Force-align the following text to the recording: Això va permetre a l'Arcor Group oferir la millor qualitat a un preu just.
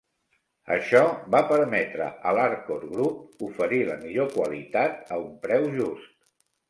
Això 0.75 1.01
va 1.35 1.41
permetre 1.51 2.07
a 2.29 2.33
l'Arcor 2.39 2.87
Group 2.93 3.45
oferir 3.49 3.83
la 3.91 3.99
millor 4.07 4.33
qualitat 4.39 5.15
a 5.17 5.21
un 5.27 5.31
preu 5.45 5.69
just. 5.77 6.15